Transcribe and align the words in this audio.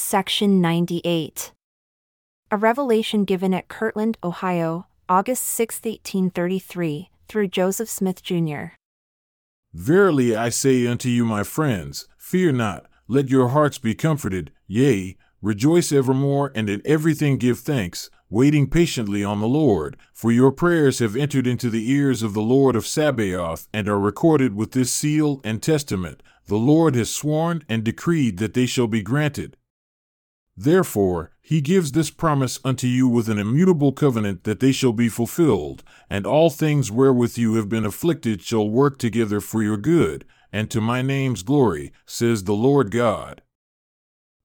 Section 0.00 0.60
98. 0.60 1.52
A 2.50 2.56
revelation 2.56 3.24
given 3.24 3.54
at 3.54 3.68
Kirtland, 3.68 4.18
Ohio, 4.24 4.86
August 5.08 5.44
6, 5.44 5.76
1833, 5.84 7.10
through 7.28 7.46
Joseph 7.46 7.88
Smith, 7.88 8.22
Jr. 8.22 8.74
Verily 9.72 10.34
I 10.34 10.48
say 10.48 10.86
unto 10.86 11.08
you, 11.08 11.24
my 11.24 11.44
friends, 11.44 12.08
fear 12.18 12.50
not, 12.50 12.86
let 13.06 13.28
your 13.28 13.48
hearts 13.48 13.78
be 13.78 13.94
comforted, 13.94 14.50
yea, 14.66 15.16
rejoice 15.42 15.92
evermore, 15.92 16.50
and 16.56 16.68
in 16.68 16.82
everything 16.84 17.36
give 17.36 17.60
thanks, 17.60 18.10
waiting 18.28 18.68
patiently 18.68 19.22
on 19.22 19.40
the 19.40 19.46
Lord, 19.46 19.96
for 20.12 20.32
your 20.32 20.50
prayers 20.50 20.98
have 20.98 21.14
entered 21.14 21.46
into 21.46 21.70
the 21.70 21.88
ears 21.88 22.22
of 22.24 22.34
the 22.34 22.42
Lord 22.42 22.74
of 22.74 22.86
Sabaoth, 22.86 23.68
and 23.72 23.86
are 23.86 24.00
recorded 24.00 24.56
with 24.56 24.72
this 24.72 24.92
seal 24.92 25.40
and 25.44 25.62
testament. 25.62 26.20
The 26.46 26.56
Lord 26.56 26.96
has 26.96 27.14
sworn 27.14 27.62
and 27.68 27.84
decreed 27.84 28.38
that 28.38 28.54
they 28.54 28.66
shall 28.66 28.88
be 28.88 29.02
granted. 29.02 29.56
Therefore, 30.62 31.30
he 31.40 31.62
gives 31.62 31.92
this 31.92 32.10
promise 32.10 32.60
unto 32.62 32.86
you 32.86 33.08
with 33.08 33.30
an 33.30 33.38
immutable 33.38 33.92
covenant 33.92 34.44
that 34.44 34.60
they 34.60 34.72
shall 34.72 34.92
be 34.92 35.08
fulfilled, 35.08 35.82
and 36.10 36.26
all 36.26 36.50
things 36.50 36.90
wherewith 36.90 37.38
you 37.38 37.54
have 37.54 37.70
been 37.70 37.86
afflicted 37.86 38.42
shall 38.42 38.68
work 38.68 38.98
together 38.98 39.40
for 39.40 39.62
your 39.62 39.78
good, 39.78 40.26
and 40.52 40.70
to 40.70 40.78
my 40.82 41.00
name's 41.00 41.42
glory, 41.42 41.92
says 42.04 42.44
the 42.44 42.52
Lord 42.52 42.90
God. 42.90 43.40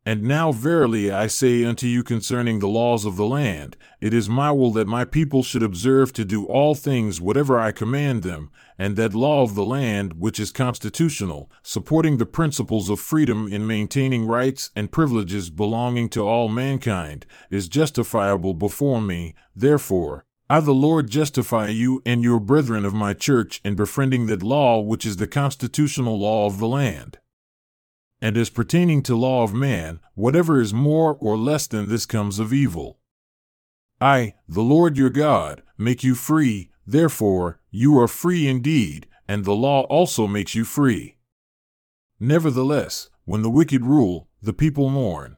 And 0.08 0.22
now 0.22 0.52
verily 0.52 1.12
I 1.12 1.26
say 1.26 1.66
unto 1.66 1.88
you 1.88 2.04
concerning 2.04 2.60
the 2.60 2.68
laws 2.68 3.06
of 3.06 3.16
the 3.16 3.26
land, 3.26 3.76
it 4.00 4.14
is 4.14 4.30
my 4.30 4.52
will 4.52 4.72
that 4.74 4.88
my 4.88 5.04
people 5.04 5.42
should 5.42 5.64
observe 5.64 6.14
to 6.14 6.24
do 6.24 6.46
all 6.46 6.76
things 6.76 7.20
whatever 7.20 7.58
I 7.58 7.72
command 7.72 8.22
them, 8.22 8.52
and 8.78 8.98
that 8.98 9.16
law 9.16 9.42
of 9.42 9.56
the 9.56 9.66
land, 9.66 10.20
which 10.20 10.40
is 10.40 10.52
constitutional, 10.52 11.50
supporting 11.64 12.18
the 12.18 12.28
principles 12.28 12.88
of 12.88 13.00
freedom 13.00 13.52
in 13.52 13.66
maintaining 13.66 14.28
rights 14.28 14.70
and 14.76 14.92
privileges 14.92 15.50
belonging 15.50 16.10
to 16.10 16.22
all 16.22 16.50
mankind, 16.50 17.26
is 17.50 17.68
justifiable 17.68 18.54
before 18.54 19.02
me. 19.02 19.34
Therefore, 19.56 20.24
I, 20.48 20.60
the 20.60 20.72
Lord, 20.72 21.10
justify 21.10 21.70
you 21.70 22.04
and 22.06 22.22
your 22.22 22.40
brethren 22.40 22.86
of 22.86 22.94
my 22.94 23.16
church 23.16 23.60
in 23.66 23.74
befriending 23.74 24.28
that 24.28 24.44
law 24.44 24.80
which 24.80 25.04
is 25.04 25.18
the 25.18 25.26
constitutional 25.26 26.20
law 26.20 26.46
of 26.46 26.60
the 26.60 26.68
land. 26.68 27.18
And 28.26 28.38
as 28.38 28.50
pertaining 28.50 29.04
to 29.04 29.16
law 29.16 29.44
of 29.44 29.54
man, 29.54 30.00
whatever 30.16 30.60
is 30.60 30.74
more 30.74 31.16
or 31.20 31.38
less 31.38 31.68
than 31.68 31.88
this 31.88 32.08
comes 32.08 32.40
of 32.40 32.52
evil. 32.52 32.98
I, 34.02 34.34
the 34.50 34.64
Lord 34.64 34.98
your 34.98 35.12
God, 35.12 35.62
make 35.78 36.04
you 36.04 36.16
free, 36.16 36.72
therefore, 36.88 37.60
you 37.70 38.00
are 38.00 38.08
free 38.08 38.48
indeed, 38.48 39.06
and 39.28 39.46
the 39.46 39.54
law 39.54 39.84
also 39.84 40.26
makes 40.26 40.56
you 40.56 40.66
free. 40.66 41.18
Nevertheless, 42.20 43.12
when 43.26 43.44
the 43.44 43.50
wicked 43.52 43.86
rule, 43.86 44.28
the 44.42 44.54
people 44.54 44.90
mourn. 44.90 45.38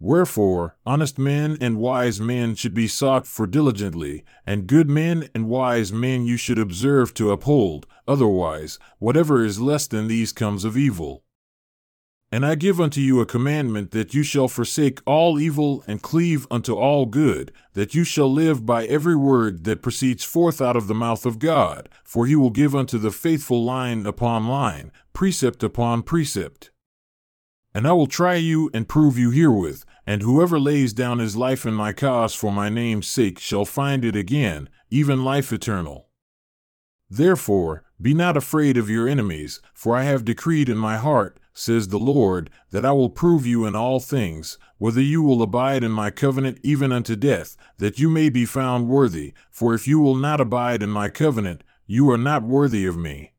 Wherefore, 0.00 0.78
honest 0.86 1.18
men 1.18 1.58
and 1.60 1.76
wise 1.76 2.18
men 2.18 2.54
should 2.54 2.72
be 2.72 2.88
sought 2.88 3.26
for 3.26 3.46
diligently, 3.46 4.24
and 4.46 4.66
good 4.66 4.88
men 4.88 5.28
and 5.34 5.50
wise 5.50 5.92
men 5.92 6.24
you 6.24 6.38
should 6.38 6.58
observe 6.58 7.12
to 7.12 7.30
uphold, 7.30 7.86
otherwise, 8.08 8.78
whatever 8.98 9.44
is 9.44 9.60
less 9.60 9.86
than 9.86 10.08
these 10.08 10.32
comes 10.32 10.64
of 10.64 10.78
evil. 10.78 11.23
And 12.34 12.44
I 12.44 12.56
give 12.56 12.80
unto 12.80 13.00
you 13.00 13.20
a 13.20 13.26
commandment 13.26 13.92
that 13.92 14.12
you 14.12 14.24
shall 14.24 14.48
forsake 14.48 15.00
all 15.06 15.38
evil 15.38 15.84
and 15.86 16.02
cleave 16.02 16.48
unto 16.50 16.74
all 16.74 17.06
good, 17.06 17.52
that 17.74 17.94
you 17.94 18.02
shall 18.02 18.26
live 18.26 18.66
by 18.66 18.86
every 18.86 19.14
word 19.14 19.62
that 19.62 19.82
proceeds 19.82 20.24
forth 20.24 20.60
out 20.60 20.74
of 20.74 20.88
the 20.88 20.96
mouth 20.96 21.26
of 21.26 21.38
God, 21.38 21.88
for 22.02 22.26
he 22.26 22.34
will 22.34 22.50
give 22.50 22.74
unto 22.74 22.98
the 22.98 23.12
faithful 23.12 23.62
line 23.62 24.04
upon 24.04 24.48
line, 24.48 24.90
precept 25.12 25.62
upon 25.62 26.02
precept. 26.02 26.72
And 27.72 27.86
I 27.86 27.92
will 27.92 28.08
try 28.08 28.34
you 28.34 28.68
and 28.74 28.88
prove 28.88 29.16
you 29.16 29.30
herewith, 29.30 29.84
and 30.04 30.20
whoever 30.20 30.58
lays 30.58 30.92
down 30.92 31.20
his 31.20 31.36
life 31.36 31.64
in 31.64 31.74
my 31.74 31.92
cause 31.92 32.34
for 32.34 32.50
my 32.50 32.68
name's 32.68 33.06
sake 33.06 33.38
shall 33.38 33.64
find 33.64 34.04
it 34.04 34.16
again, 34.16 34.68
even 34.90 35.22
life 35.22 35.52
eternal. 35.52 36.08
Therefore, 37.08 37.84
be 38.02 38.12
not 38.12 38.36
afraid 38.36 38.76
of 38.76 38.90
your 38.90 39.06
enemies, 39.06 39.60
for 39.72 39.96
I 39.96 40.02
have 40.02 40.24
decreed 40.24 40.68
in 40.68 40.78
my 40.78 40.96
heart, 40.96 41.38
says 41.54 41.88
the 41.88 41.98
Lord, 41.98 42.50
that 42.70 42.84
I 42.84 42.92
will 42.92 43.10
prove 43.10 43.46
you 43.46 43.64
in 43.64 43.76
all 43.76 44.00
things, 44.00 44.58
whether 44.78 45.00
you 45.00 45.22
will 45.22 45.40
abide 45.40 45.84
in 45.84 45.92
my 45.92 46.10
covenant 46.10 46.58
even 46.62 46.90
unto 46.90 47.14
death, 47.14 47.56
that 47.78 47.98
you 47.98 48.10
may 48.10 48.28
be 48.28 48.44
found 48.44 48.88
worthy. 48.88 49.32
For 49.50 49.72
if 49.72 49.86
you 49.86 50.00
will 50.00 50.16
not 50.16 50.40
abide 50.40 50.82
in 50.82 50.90
my 50.90 51.08
covenant, 51.08 51.62
you 51.86 52.10
are 52.10 52.18
not 52.18 52.42
worthy 52.42 52.84
of 52.86 52.96
me. 52.96 53.33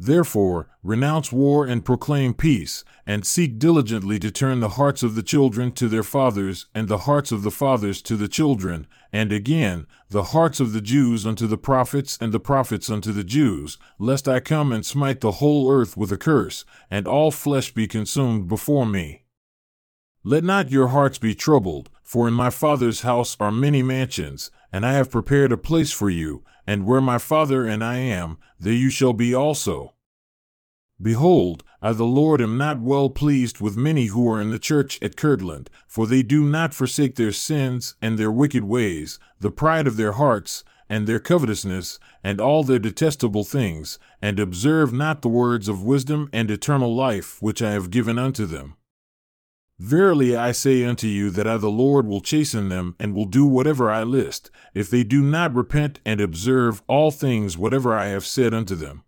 Therefore, 0.00 0.68
renounce 0.84 1.32
war 1.32 1.66
and 1.66 1.84
proclaim 1.84 2.32
peace, 2.32 2.84
and 3.04 3.26
seek 3.26 3.58
diligently 3.58 4.20
to 4.20 4.30
turn 4.30 4.60
the 4.60 4.70
hearts 4.70 5.02
of 5.02 5.16
the 5.16 5.24
children 5.24 5.72
to 5.72 5.88
their 5.88 6.04
fathers, 6.04 6.66
and 6.72 6.86
the 6.86 6.98
hearts 6.98 7.32
of 7.32 7.42
the 7.42 7.50
fathers 7.50 8.00
to 8.02 8.16
the 8.16 8.28
children, 8.28 8.86
and 9.12 9.32
again, 9.32 9.88
the 10.10 10.24
hearts 10.24 10.60
of 10.60 10.72
the 10.72 10.80
Jews 10.80 11.26
unto 11.26 11.48
the 11.48 11.58
prophets, 11.58 12.16
and 12.20 12.32
the 12.32 12.38
prophets 12.38 12.88
unto 12.88 13.12
the 13.12 13.24
Jews, 13.24 13.76
lest 13.98 14.28
I 14.28 14.38
come 14.38 14.72
and 14.72 14.86
smite 14.86 15.20
the 15.20 15.32
whole 15.32 15.68
earth 15.68 15.96
with 15.96 16.12
a 16.12 16.16
curse, 16.16 16.64
and 16.88 17.08
all 17.08 17.32
flesh 17.32 17.74
be 17.74 17.88
consumed 17.88 18.46
before 18.46 18.86
me. 18.86 19.24
Let 20.22 20.44
not 20.44 20.70
your 20.70 20.88
hearts 20.88 21.18
be 21.18 21.34
troubled, 21.34 21.90
for 22.04 22.28
in 22.28 22.34
my 22.34 22.50
Father's 22.50 23.00
house 23.00 23.36
are 23.40 23.50
many 23.50 23.82
mansions, 23.82 24.52
and 24.72 24.86
I 24.86 24.92
have 24.92 25.10
prepared 25.10 25.50
a 25.50 25.56
place 25.56 25.90
for 25.90 26.10
you, 26.10 26.44
and 26.68 26.84
where 26.84 27.00
my 27.00 27.16
Father 27.16 27.64
and 27.64 27.82
I 27.82 27.96
am, 27.96 28.36
there 28.60 28.74
you 28.74 28.90
shall 28.90 29.14
be 29.14 29.34
also. 29.34 29.94
Behold, 31.00 31.64
I 31.80 31.94
the 31.94 32.04
Lord 32.04 32.42
am 32.42 32.58
not 32.58 32.78
well 32.78 33.08
pleased 33.08 33.58
with 33.58 33.78
many 33.78 34.08
who 34.08 34.30
are 34.30 34.38
in 34.38 34.50
the 34.50 34.58
church 34.58 34.98
at 35.00 35.16
Kirtland, 35.16 35.70
for 35.86 36.06
they 36.06 36.22
do 36.22 36.44
not 36.44 36.74
forsake 36.74 37.14
their 37.14 37.32
sins 37.32 37.94
and 38.02 38.18
their 38.18 38.30
wicked 38.30 38.64
ways, 38.64 39.18
the 39.40 39.50
pride 39.50 39.86
of 39.86 39.96
their 39.96 40.12
hearts, 40.12 40.62
and 40.90 41.06
their 41.06 41.18
covetousness, 41.18 41.98
and 42.22 42.38
all 42.38 42.62
their 42.62 42.78
detestable 42.78 43.44
things, 43.44 43.98
and 44.20 44.38
observe 44.38 44.92
not 44.92 45.22
the 45.22 45.30
words 45.30 45.68
of 45.68 45.82
wisdom 45.82 46.28
and 46.34 46.50
eternal 46.50 46.94
life 46.94 47.40
which 47.40 47.62
I 47.62 47.70
have 47.70 47.90
given 47.90 48.18
unto 48.18 48.44
them. 48.44 48.74
Verily 49.78 50.36
I 50.36 50.50
say 50.52 50.84
unto 50.84 51.06
you 51.06 51.30
that 51.30 51.46
I 51.46 51.56
the 51.56 51.70
Lord 51.70 52.06
will 52.06 52.20
chasten 52.20 52.68
them, 52.68 52.96
and 52.98 53.14
will 53.14 53.26
do 53.26 53.46
whatever 53.46 53.90
I 53.90 54.02
list, 54.02 54.50
if 54.74 54.90
they 54.90 55.04
do 55.04 55.22
not 55.22 55.54
repent 55.54 56.00
and 56.04 56.20
observe 56.20 56.82
all 56.88 57.10
things 57.10 57.56
whatever 57.56 57.94
I 57.94 58.06
have 58.06 58.26
said 58.26 58.52
unto 58.52 58.74
them. 58.74 59.04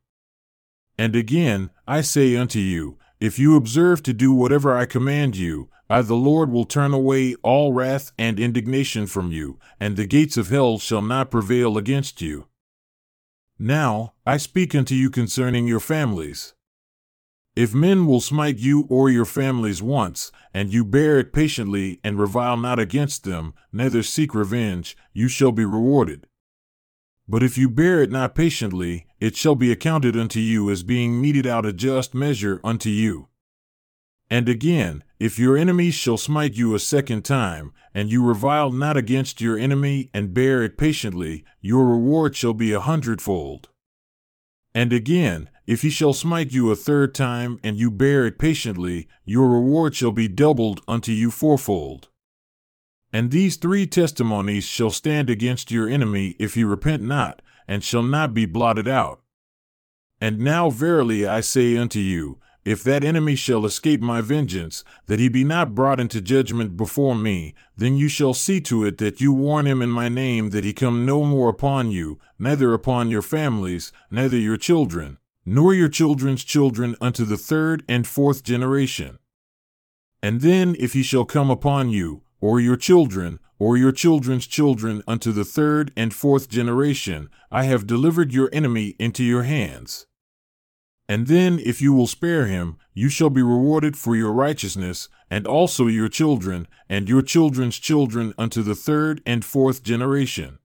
And 0.97 1.17
again, 1.17 1.71
I 1.89 2.03
say 2.03 2.37
unto 2.37 2.61
you, 2.61 2.99
if 3.19 3.39
you 3.39 3.57
observe 3.57 4.03
to 4.05 4.13
do 4.13 4.33
whatever 4.33 4.77
I 4.77 4.87
command 4.87 5.37
you, 5.37 5.69
I 5.91 6.03
the 6.03 6.15
Lord 6.15 6.53
will 6.53 6.65
turn 6.65 6.95
away 6.95 7.35
all 7.43 7.73
wrath 7.73 8.13
and 8.17 8.39
indignation 8.39 9.09
from 9.09 9.33
you, 9.33 9.59
and 9.81 9.97
the 9.97 10.07
gates 10.07 10.37
of 10.37 10.51
hell 10.51 10.79
shall 10.79 11.03
not 11.03 11.33
prevail 11.33 11.77
against 11.77 12.21
you. 12.21 12.47
Now, 13.59 14.15
I 14.25 14.37
speak 14.37 14.75
unto 14.75 14.95
you 14.95 15.11
concerning 15.11 15.67
your 15.67 15.81
families. 15.81 16.55
If 17.61 17.75
men 17.75 18.07
will 18.07 18.23
smite 18.23 18.57
you 18.57 18.87
or 18.89 19.11
your 19.11 19.27
families 19.27 19.83
once, 19.83 20.33
and 20.55 20.73
you 20.73 20.83
bear 20.83 21.19
it 21.19 21.31
patiently 21.31 22.01
and 22.03 22.19
revile 22.19 22.57
not 22.57 22.79
against 22.79 23.25
them, 23.25 23.53
neither 23.71 24.03
seek 24.03 24.35
revenge, 24.35 24.97
you 25.13 25.29
shall 25.29 25.53
be 25.53 25.67
rewarded. 25.67 26.27
But 27.29 27.43
if 27.43 27.59
you 27.59 27.69
bear 27.69 28.03
it 28.03 28.11
not 28.11 28.35
patiently, 28.35 29.05
it 29.21 29.37
shall 29.37 29.57
be 29.57 29.71
accounted 29.71 30.17
unto 30.17 30.41
you 30.41 30.71
as 30.71 30.83
being 30.83 31.21
meted 31.21 31.47
out 31.47 31.67
a 31.67 31.75
just 31.75 32.15
measure 32.15 32.63
unto 32.65 32.89
you. 32.89 33.29
And 34.31 34.49
again, 34.49 35.05
if 35.19 35.39
your 35.39 35.59
enemies 35.59 35.93
shall 35.93 36.17
smite 36.17 36.55
you 36.55 36.75
a 36.75 36.79
second 36.79 37.27
time, 37.27 37.75
and 37.93 38.11
you 38.11 38.25
revile 38.25 38.73
not 38.73 38.97
against 38.97 39.43
your 39.43 39.59
enemy 39.59 40.09
and 40.15 40.33
bear 40.33 40.63
it 40.63 40.79
patiently, 40.79 41.45
your 41.61 41.85
reward 41.85 42.35
shall 42.35 42.55
be 42.55 42.73
a 42.73 42.81
hundredfold. 42.81 43.69
And 44.75 44.93
again, 44.93 45.51
if 45.67 45.83
he 45.83 45.91
shall 45.91 46.13
smite 46.13 46.53
you 46.53 46.71
a 46.71 46.77
third 46.77 47.15
time, 47.15 47.59
and 47.63 47.77
you 47.77 47.91
bear 47.91 48.27
it 48.27 48.39
patiently, 48.39 49.09
your 49.25 49.49
reward 49.49 49.95
shall 49.95 50.13
be 50.13 50.29
doubled 50.29 50.81
unto 50.87 51.13
you 51.13 51.31
fourfold. 51.31 52.09
And 53.13 53.31
these 53.31 53.57
three 53.57 53.87
testimonies 53.87 54.65
shall 54.65 54.91
stand 54.91 55.29
against 55.29 55.71
your 55.71 55.89
enemy 55.89 56.37
if 56.39 56.55
he 56.55 56.63
repent 56.63 57.03
not, 57.03 57.43
and 57.67 57.83
shall 57.83 58.03
not 58.03 58.35
be 58.35 58.47
blotted 58.47 58.87
out. 58.87 59.23
And 60.21 60.39
now 60.39 60.71
verily 60.71 61.27
I 61.27 61.41
say 61.41 61.77
unto 61.77 61.99
you, 61.99 62.39
if 62.65 62.83
that 62.85 63.03
enemy 63.03 63.35
shall 63.35 63.65
escape 63.65 64.01
my 64.01 64.21
vengeance, 64.21 64.85
that 65.07 65.19
he 65.19 65.29
be 65.29 65.45
not 65.45 65.75
brought 65.75 65.99
into 65.99 66.21
judgment 66.21 66.77
before 66.77 67.15
me, 67.15 67.55
then 67.77 67.97
you 67.97 68.09
shall 68.09 68.35
see 68.35 68.61
to 68.61 68.85
it 68.85 68.99
that 68.99 69.21
you 69.21 69.33
warn 69.33 69.67
him 69.67 69.81
in 69.81 69.89
my 69.89 70.09
name 70.09 70.51
that 70.51 70.65
he 70.65 70.73
come 70.73 71.07
no 71.07 71.25
more 71.25 71.49
upon 71.49 71.91
you, 71.91 72.19
neither 72.39 72.75
upon 72.75 73.11
your 73.11 73.23
families, 73.23 73.93
neither 74.11 74.37
your 74.37 74.59
children, 74.59 75.17
nor 75.47 75.73
your 75.73 75.89
children's 75.89 76.45
children 76.45 76.95
unto 77.01 77.25
the 77.25 77.39
third 77.39 77.83
and 77.89 78.07
fourth 78.07 78.43
generation. 78.43 79.19
And 80.23 80.43
then 80.43 80.77
if 80.79 80.93
he 80.93 81.03
shall 81.03 81.25
come 81.25 81.51
upon 81.51 81.89
you, 81.89 82.23
or 82.43 82.61
your 82.61 82.77
children, 82.77 83.39
or 83.59 83.77
your 83.77 83.93
children's 83.93 84.47
children 84.47 85.03
unto 85.07 85.33
the 85.33 85.45
third 85.45 85.93
and 85.97 86.13
fourth 86.13 86.49
generation, 86.49 87.31
I 87.51 87.65
have 87.65 87.87
delivered 87.87 88.33
your 88.33 88.51
enemy 88.53 88.97
into 88.99 89.25
your 89.25 89.45
hands. 89.45 90.07
And 91.11 91.27
then, 91.27 91.59
if 91.59 91.83
you 91.83 91.93
will 91.93 92.07
spare 92.07 92.47
him, 92.47 92.77
you 92.95 93.09
shall 93.09 93.31
be 93.31 93.43
rewarded 93.43 93.99
for 93.99 94.15
your 94.15 94.33
righteousness, 94.33 95.09
and 95.29 95.45
also 95.45 95.89
your 95.89 96.09
children, 96.09 96.69
and 96.89 97.09
your 97.09 97.21
children's 97.21 97.81
children 97.81 98.33
unto 98.39 98.63
the 98.63 98.77
third 98.77 99.21
and 99.27 99.45
fourth 99.45 99.83
generation. 99.83 100.61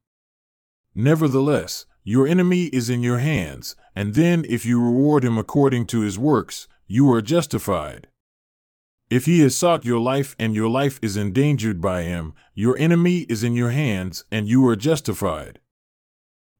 Nevertheless, 0.93 1.87
your 2.03 2.27
enemy 2.27 2.65
is 2.65 2.91
in 2.91 3.01
your 3.01 3.17
hands, 3.17 3.75
and 3.95 4.13
then 4.13 4.45
if 4.47 4.67
you 4.67 4.79
reward 4.79 5.23
him 5.23 5.39
according 5.39 5.87
to 5.87 6.01
his 6.01 6.19
works, 6.19 6.67
you 6.85 7.11
are 7.11 7.23
justified. 7.23 8.05
If 9.09 9.25
he 9.25 9.39
has 9.39 9.57
sought 9.57 9.83
your 9.83 9.99
life 9.99 10.35
and 10.37 10.53
your 10.53 10.69
life 10.69 10.99
is 11.01 11.17
endangered 11.17 11.81
by 11.81 12.03
him, 12.03 12.35
your 12.53 12.77
enemy 12.77 13.21
is 13.21 13.43
in 13.43 13.55
your 13.55 13.71
hands, 13.71 14.25
and 14.31 14.47
you 14.47 14.63
are 14.67 14.75
justified. 14.75 15.57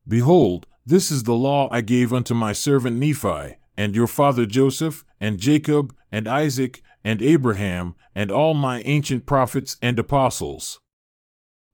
Behold, 0.08 0.66
this 0.88 1.12
is 1.12 1.22
the 1.22 1.36
law 1.36 1.68
I 1.70 1.82
gave 1.82 2.12
unto 2.12 2.34
my 2.34 2.52
servant 2.52 2.98
Nephi, 2.98 3.58
and 3.78 3.96
your 3.96 4.08
father 4.08 4.46
Joseph, 4.46 5.06
and 5.20 5.40
Jacob, 5.40 5.96
and 6.12 6.28
Isaac, 6.28 6.82
and 7.04 7.22
Abraham, 7.22 7.96
and 8.14 8.32
all 8.32 8.54
my 8.54 8.82
ancient 8.82 9.26
prophets 9.26 9.78
and 9.82 10.00
apostles. 10.00 10.80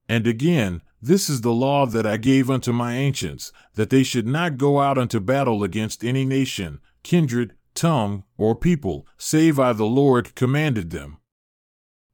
And 0.09 0.27
again, 0.27 0.81
this 1.01 1.29
is 1.29 1.41
the 1.41 1.53
law 1.53 1.85
that 1.85 2.05
I 2.05 2.17
gave 2.17 2.49
unto 2.49 2.71
my 2.71 2.95
ancients, 2.95 3.51
that 3.75 3.89
they 3.89 4.03
should 4.03 4.27
not 4.27 4.57
go 4.57 4.79
out 4.79 4.97
unto 4.97 5.19
battle 5.19 5.63
against 5.63 6.03
any 6.03 6.25
nation, 6.25 6.79
kindred, 7.01 7.53
tongue, 7.73 8.23
or 8.37 8.55
people, 8.55 9.07
save 9.17 9.59
I 9.59 9.73
the 9.73 9.85
Lord 9.85 10.35
commanded 10.35 10.91
them. 10.91 11.17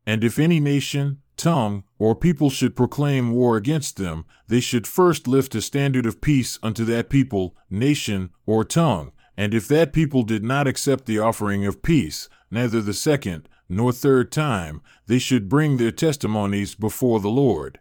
And 0.05 0.23
if 0.23 0.39
any 0.39 0.59
nation, 0.59 1.21
tongue, 1.35 1.83
or 1.99 2.15
people 2.15 2.49
should 2.49 2.75
proclaim 2.75 3.31
war 3.31 3.57
against 3.57 3.97
them, 3.97 4.25
they 4.47 4.59
should 4.59 4.87
first 4.87 5.27
lift 5.27 5.55
a 5.55 5.61
standard 5.61 6.05
of 6.05 6.21
peace 6.21 6.57
unto 6.63 6.85
that 6.85 7.09
people, 7.09 7.55
nation, 7.69 8.29
or 8.45 8.63
tongue. 8.63 9.11
And 9.37 9.53
if 9.53 9.67
that 9.67 9.93
people 9.93 10.23
did 10.23 10.43
not 10.43 10.67
accept 10.67 11.05
the 11.05 11.19
offering 11.19 11.65
of 11.65 11.83
peace, 11.83 12.27
neither 12.49 12.81
the 12.81 12.93
second 12.93 13.47
nor 13.69 13.91
third 13.91 14.31
time, 14.31 14.81
they 15.05 15.19
should 15.19 15.47
bring 15.47 15.77
their 15.77 15.91
testimonies 15.91 16.73
before 16.73 17.19
the 17.19 17.29
Lord. 17.29 17.79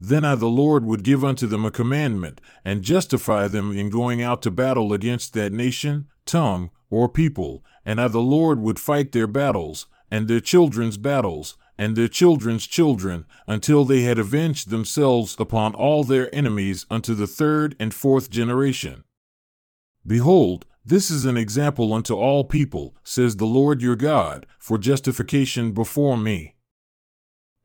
Then 0.00 0.24
I, 0.24 0.34
the 0.34 0.46
Lord, 0.46 0.84
would 0.84 1.02
give 1.02 1.24
unto 1.24 1.46
them 1.46 1.64
a 1.64 1.70
commandment, 1.70 2.40
and 2.64 2.82
justify 2.82 3.48
them 3.48 3.76
in 3.76 3.90
going 3.90 4.22
out 4.22 4.42
to 4.42 4.50
battle 4.50 4.92
against 4.92 5.34
that 5.34 5.52
nation, 5.52 6.06
tongue, 6.24 6.70
or 6.90 7.08
people, 7.08 7.64
and 7.84 8.00
I, 8.00 8.08
the 8.08 8.20
Lord, 8.20 8.60
would 8.60 8.78
fight 8.78 9.12
their 9.12 9.26
battles, 9.26 9.86
and 10.10 10.28
their 10.28 10.40
children's 10.40 10.96
battles, 10.96 11.56
and 11.76 11.96
their 11.96 12.08
children's 12.08 12.66
children, 12.66 13.26
until 13.46 13.84
they 13.84 14.02
had 14.02 14.18
avenged 14.18 14.70
themselves 14.70 15.36
upon 15.38 15.74
all 15.74 16.04
their 16.04 16.32
enemies 16.34 16.86
unto 16.90 17.14
the 17.14 17.26
third 17.26 17.76
and 17.78 17.92
fourth 17.92 18.30
generation. 18.30 19.04
Behold, 20.06 20.64
this 20.84 21.10
is 21.10 21.24
an 21.24 21.36
example 21.36 21.92
unto 21.92 22.14
all 22.14 22.44
people, 22.44 22.96
says 23.02 23.36
the 23.36 23.44
Lord 23.44 23.82
your 23.82 23.96
God, 23.96 24.46
for 24.58 24.78
justification 24.78 25.72
before 25.72 26.16
me. 26.16 26.54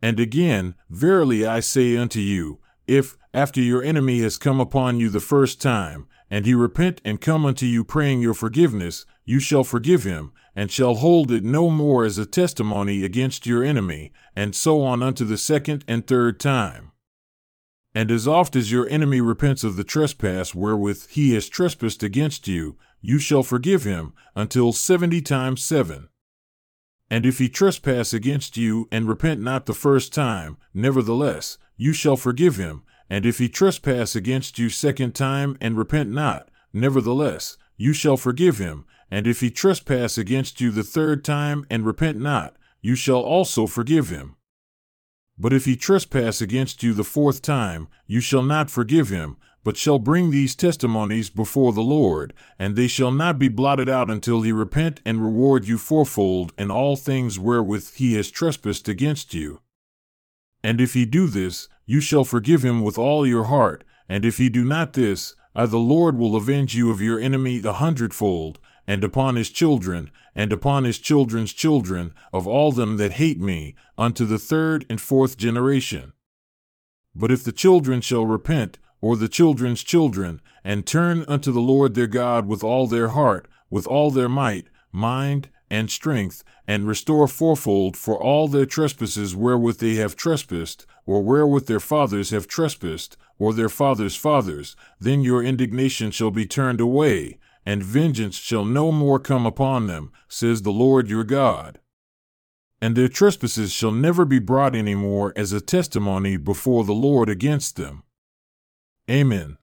And 0.02 0.20
again, 0.20 0.76
verily 0.90 1.46
I 1.46 1.62
say 1.62 1.96
unto 1.96 2.20
you, 2.20 2.60
if, 2.86 3.16
after 3.34 3.62
your 3.62 3.82
enemy 3.82 4.20
has 4.20 4.38
come 4.38 4.60
upon 4.60 5.00
you 5.00 5.10
the 5.10 5.22
first 5.22 5.62
time, 5.62 6.08
and 6.30 6.46
he 6.46 6.54
repent 6.54 7.00
and 7.06 7.22
come 7.22 7.46
unto 7.46 7.66
you 7.66 7.84
praying 7.84 8.22
your 8.22 8.34
forgiveness, 8.34 9.06
you 9.24 9.40
shall 9.40 9.64
forgive 9.64 10.04
him, 10.04 10.34
and 10.56 10.72
shall 10.72 10.96
hold 10.96 11.32
it 11.32 11.44
no 11.44 11.70
more 11.70 12.04
as 12.04 12.18
a 12.18 12.26
testimony 12.26 13.06
against 13.06 13.46
your 13.46 13.64
enemy, 13.64 14.12
and 14.36 14.54
so 14.56 14.82
on 14.82 15.02
unto 15.02 15.24
the 15.24 15.38
second 15.38 15.86
and 15.88 16.06
third 16.06 16.40
time. 16.40 16.92
And 17.96 18.10
as 18.10 18.28
oft 18.28 18.56
as 18.56 18.72
your 18.72 18.90
enemy 18.90 19.22
repents 19.22 19.64
of 19.64 19.76
the 19.76 19.84
trespass 19.84 20.56
wherewith 20.56 21.10
he 21.10 21.34
has 21.34 21.48
trespassed 21.48 22.02
against 22.02 22.48
you, 22.48 22.76
you 23.02 23.20
shall 23.20 23.44
forgive 23.44 23.84
him 23.84 24.14
until 24.36 24.74
seventy 24.74 25.22
times 25.22 25.64
seven. 25.64 26.10
And 27.10 27.26
if 27.26 27.38
he 27.38 27.50
trespass 27.50 28.14
against 28.14 28.58
you 28.58 28.88
and 28.92 29.08
repent 29.08 29.42
not 29.42 29.68
the 29.68 29.74
first 29.74 30.12
time, 30.12 30.58
nevertheless, 30.74 31.60
you 31.78 31.94
shall 31.94 32.18
forgive 32.18 32.56
him. 32.56 32.82
And 33.10 33.26
if 33.26 33.38
he 33.38 33.48
trespass 33.48 34.16
against 34.16 34.58
you 34.58 34.70
second 34.70 35.14
time 35.14 35.56
and 35.62 35.78
repent 35.78 36.10
not, 36.10 36.50
nevertheless, 36.72 37.58
you 37.78 37.94
shall 37.94 38.18
forgive 38.18 38.58
him. 38.58 38.86
And 39.12 39.28
if 39.28 39.42
he 39.42 39.52
trespass 39.52 40.18
against 40.18 40.60
you 40.60 40.72
the 40.72 40.82
third 40.82 41.24
time 41.24 41.68
and 41.70 41.86
repent 41.86 42.18
not, 42.18 42.56
you 42.82 42.96
shall 42.96 43.22
also 43.22 43.68
forgive 43.68 44.10
him. 44.10 44.38
But 45.38 45.54
if 45.54 45.66
he 45.66 45.76
trespass 45.76 46.42
against 46.42 46.84
you 46.84 46.94
the 46.94 47.04
fourth 47.04 47.42
time, 47.42 47.88
you 48.06 48.20
shall 48.20 48.44
not 48.44 48.70
forgive 48.70 49.10
him, 49.10 49.38
but 49.64 49.78
shall 49.78 49.98
bring 49.98 50.30
these 50.30 50.56
testimonies 50.56 51.30
before 51.30 51.74
the 51.74 51.82
Lord, 51.82 52.34
and 52.60 52.76
they 52.76 52.88
shall 52.88 53.12
not 53.12 53.40
be 53.40 53.48
blotted 53.48 53.90
out 53.90 54.12
until 54.12 54.42
he 54.42 54.52
repent 54.52 55.02
and 55.06 55.24
reward 55.24 55.66
you 55.68 55.78
fourfold 55.78 56.54
in 56.58 56.70
all 56.70 56.96
things 56.96 57.40
wherewith 57.40 57.96
he 57.96 58.14
has 58.16 58.30
trespassed 58.30 58.88
against 58.88 59.34
you. 59.34 59.62
And 60.64 60.80
if 60.80 60.94
he 60.94 61.06
do 61.06 61.28
this, 61.28 61.68
you 61.86 62.00
shall 62.00 62.24
forgive 62.24 62.64
him 62.64 62.82
with 62.82 62.98
all 62.98 63.26
your 63.26 63.46
heart, 63.46 63.84
and 64.08 64.26
if 64.26 64.38
he 64.38 64.50
do 64.50 64.64
not 64.64 64.94
this, 64.94 65.36
I 65.56 65.66
the 65.66 65.78
Lord 65.78 66.18
will 66.18 66.36
avenge 66.36 66.76
you 66.76 66.92
of 66.92 67.02
your 67.02 67.20
enemy 67.20 67.62
a 67.64 67.74
hundredfold, 67.74 68.60
and 68.88 69.04
upon 69.04 69.36
his 69.36 69.50
children, 69.50 70.12
and 70.36 70.52
upon 70.52 70.84
his 70.84 71.00
children's 71.00 71.54
children, 71.54 72.14
of 72.32 72.48
all 72.48 72.72
them 72.72 72.98
that 72.98 73.14
hate 73.14 73.40
me, 73.40 73.76
unto 73.98 74.26
the 74.26 74.40
third 74.40 74.86
and 74.90 75.00
fourth 75.00 75.38
generation. 75.38 76.14
But 77.16 77.32
if 77.32 77.44
the 77.44 77.52
children 77.52 78.02
shall 78.02 78.26
repent, 78.26 78.80
or 79.00 79.16
the 79.16 79.28
children's 79.28 79.84
children, 79.84 80.42
and 80.64 80.86
turn 80.86 81.26
unto 81.28 81.52
the 81.52 81.62
Lord 81.62 81.94
their 81.94 82.08
God 82.08 82.48
with 82.48 82.64
all 82.64 82.88
their 82.88 83.10
heart, 83.10 83.48
with 83.70 83.86
all 83.86 84.12
their 84.12 84.30
might, 84.30 84.68
mind, 84.92 85.50
and 85.70 85.90
strength, 85.90 86.44
and 86.68 86.88
restore 86.88 87.28
fourfold 87.28 87.98
for 87.98 88.22
all 88.22 88.48
their 88.48 88.66
trespasses 88.66 89.36
wherewith 89.36 89.80
they 89.80 89.96
have 89.96 90.16
trespassed, 90.16 90.86
or 91.06 91.22
wherewith 91.22 91.68
their 91.68 91.80
fathers 91.80 92.30
have 92.30 92.48
trespassed, 92.48 93.18
or 93.40 93.54
their 93.54 93.70
fathers' 93.70 94.16
fathers, 94.16 94.76
then 95.00 95.22
your 95.22 95.44
indignation 95.44 96.12
shall 96.12 96.32
be 96.32 96.46
turned 96.46 96.80
away, 96.80 97.38
and 97.66 97.84
vengeance 97.84 98.36
shall 98.36 98.66
no 98.66 98.92
more 98.92 99.20
come 99.20 99.46
upon 99.46 99.88
them, 99.88 100.12
says 100.28 100.62
the 100.62 100.72
Lord 100.72 101.10
your 101.10 101.24
God. 101.24 101.80
And 102.82 102.96
their 102.96 103.08
trespasses 103.08 103.72
shall 103.72 103.92
never 103.92 104.26
be 104.26 104.40
brought 104.40 104.76
any 104.76 104.96
more 104.96 105.32
as 105.38 105.54
a 105.54 105.62
testimony 105.62 106.36
before 106.36 106.84
the 106.84 106.94
Lord 106.94 107.30
against 107.30 107.78
them. 107.78 108.04
Amen. 109.10 109.58